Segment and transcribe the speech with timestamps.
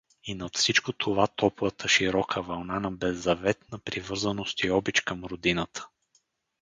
[0.23, 5.87] И над всичко това топлата, широка вълна на беззаветна привързаност и обич към родината.